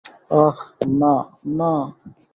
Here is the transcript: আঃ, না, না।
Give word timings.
আঃ, 0.35 0.59
না, 0.99 1.13
না। 1.57 1.71